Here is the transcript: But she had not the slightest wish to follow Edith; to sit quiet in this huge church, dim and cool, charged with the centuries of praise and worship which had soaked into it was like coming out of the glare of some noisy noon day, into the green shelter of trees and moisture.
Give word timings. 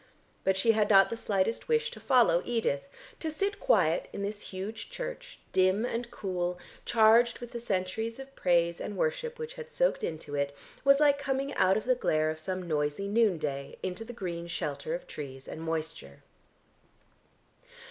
But 0.43 0.57
she 0.57 0.71
had 0.71 0.89
not 0.89 1.11
the 1.11 1.15
slightest 1.15 1.67
wish 1.67 1.91
to 1.91 1.99
follow 1.99 2.41
Edith; 2.43 2.89
to 3.19 3.29
sit 3.29 3.59
quiet 3.59 4.07
in 4.11 4.23
this 4.23 4.41
huge 4.49 4.89
church, 4.89 5.37
dim 5.53 5.85
and 5.85 6.09
cool, 6.09 6.57
charged 6.85 7.37
with 7.37 7.51
the 7.51 7.59
centuries 7.59 8.17
of 8.17 8.35
praise 8.35 8.81
and 8.81 8.97
worship 8.97 9.37
which 9.37 9.53
had 9.53 9.69
soaked 9.69 10.03
into 10.03 10.33
it 10.33 10.57
was 10.83 10.99
like 10.99 11.19
coming 11.19 11.53
out 11.53 11.77
of 11.77 11.85
the 11.85 11.93
glare 11.93 12.31
of 12.31 12.39
some 12.39 12.67
noisy 12.67 13.07
noon 13.07 13.37
day, 13.37 13.77
into 13.83 14.03
the 14.03 14.11
green 14.11 14.47
shelter 14.47 14.95
of 14.95 15.05
trees 15.05 15.47
and 15.47 15.61
moisture. 15.61 16.23